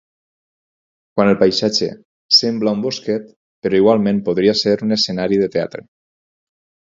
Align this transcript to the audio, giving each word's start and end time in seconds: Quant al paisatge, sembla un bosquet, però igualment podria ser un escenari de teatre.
Quant 1.17 1.29
al 1.33 1.35
paisatge, 1.41 1.89
sembla 2.37 2.73
un 2.77 2.81
bosquet, 2.85 3.27
però 3.67 3.83
igualment 3.83 4.23
podria 4.31 4.57
ser 4.63 4.75
un 4.89 4.97
escenari 4.97 5.41
de 5.45 5.51
teatre. 5.59 5.85